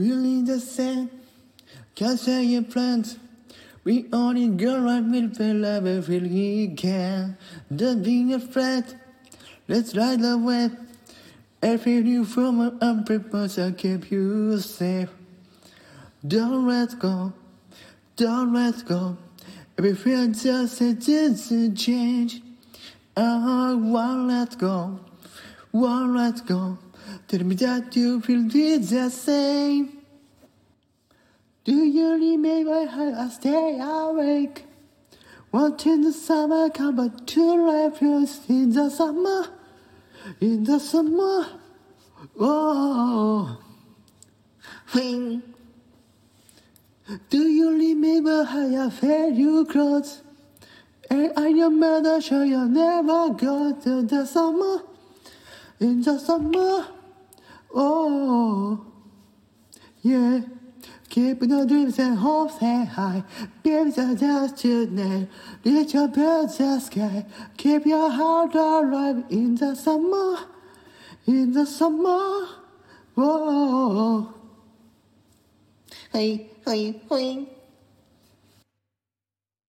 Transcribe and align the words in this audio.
really 0.00 0.40
the 0.42 0.58
same. 0.58 1.10
Can't 1.94 2.18
say 2.18 2.42
your 2.44 2.62
plans. 2.62 3.18
We 3.84 4.06
only 4.12 4.48
go 4.48 4.80
right 4.80 5.04
with 5.04 5.36
the 5.36 5.52
love 5.52 5.86
every 5.86 6.20
he 6.26 6.68
can. 6.68 7.36
Don't 7.74 8.02
be 8.02 8.32
afraid. 8.32 8.84
Let's 9.68 9.94
ride 9.94 10.20
the 10.20 10.38
wave. 10.38 10.74
Every 11.62 12.00
new 12.00 12.24
form 12.24 12.60
of 12.60 12.80
unprepared 12.80 13.54
will 13.56 13.72
keep 13.72 14.10
you 14.10 14.58
safe. 14.60 15.10
Don't 16.26 16.66
let 16.66 16.98
go. 16.98 17.32
Don't 18.16 18.54
let 18.54 18.86
go. 18.86 19.18
Every 19.76 19.94
just 20.28 20.78
to 20.78 21.74
change. 21.74 22.42
I 23.16 23.74
won't 23.74 24.28
let 24.28 24.58
go. 24.58 25.00
Won't 25.72 26.16
let 26.16 26.46
go. 26.46 26.78
Tell 27.30 27.44
me 27.44 27.54
that 27.54 27.94
you 27.94 28.20
feel 28.20 28.42
the 28.42 29.08
same. 29.08 29.98
Do 31.62 31.84
you 31.84 32.14
remember 32.14 32.86
how 32.86 33.22
I 33.24 33.28
stay 33.28 33.78
awake? 33.80 34.64
Watching 35.52 36.00
the 36.00 36.12
summer 36.12 36.70
come 36.70 36.96
back 36.96 37.24
to 37.28 37.66
life 37.70 38.02
in 38.02 38.72
the 38.72 38.90
summer, 38.90 39.46
in 40.40 40.64
the 40.64 40.80
summer. 40.80 41.46
Oh, 42.36 43.60
when 44.90 45.44
do 47.28 47.42
you 47.46 47.70
remember 47.70 48.42
how 48.42 48.86
I 48.86 48.90
felt 48.90 49.34
you 49.34 49.64
close? 49.66 50.22
And 51.08 51.32
I 51.36 51.46
your 51.46 51.70
mother 51.70 52.20
sure 52.20 52.44
you 52.44 52.66
never 52.66 53.30
go 53.34 53.72
to 53.84 54.02
the 54.02 54.26
summer, 54.26 54.82
in 55.78 56.02
the 56.02 56.18
summer. 56.18 56.88
Oh, 57.74 58.84
yeah. 60.02 60.40
Keep 61.08 61.42
your 61.42 61.66
dreams 61.66 61.98
and 61.98 62.16
hopes 62.18 62.54
and 62.62 62.88
high. 62.88 63.24
are 63.98 64.14
just 64.14 64.58
tonight. 64.58 65.28
Reach 65.64 65.94
your 65.94 66.06
birds 66.06 66.58
the 66.58 66.78
sky. 66.78 67.26
Keep 67.56 67.86
your 67.86 68.10
heart 68.10 68.54
alive 68.54 69.24
in 69.28 69.56
the 69.56 69.74
summer. 69.74 70.38
In 71.26 71.52
the 71.52 71.66
summer. 71.66 72.48
Whoa. 73.14 74.34
Hey, 76.12 76.50
hey, 76.64 77.00
hey. 77.10 77.59